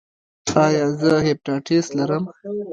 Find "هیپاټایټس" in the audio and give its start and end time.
1.27-1.87